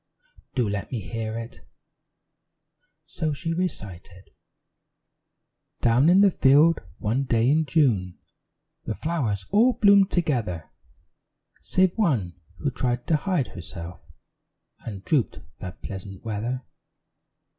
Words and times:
"Do 0.55 0.67
let 0.67 0.91
me 0.91 0.99
hear 0.99 1.37
it." 1.37 1.59
So 3.05 3.33
she 3.33 3.53
recited 3.53 4.31
THE 5.81 5.89
ROBIN 5.89 6.09
AND 6.09 6.09
THE 6.09 6.09
BUTTERCUP[B] 6.09 6.09
Down 6.09 6.09
in 6.09 6.21
the 6.21 6.31
field, 6.31 6.79
one 6.97 7.23
day 7.25 7.47
in 7.51 7.65
June, 7.65 8.17
The 8.85 8.95
flowers 8.95 9.45
all 9.51 9.73
bloomed 9.73 10.09
together, 10.09 10.71
Save 11.61 11.95
one, 11.99 12.33
who 12.57 12.71
tried 12.71 13.05
to 13.05 13.15
hide 13.15 13.49
herself, 13.49 14.03
And 14.79 15.05
drooped 15.05 15.37
that 15.59 15.83
pleasant 15.83 16.25
weather. 16.25 16.63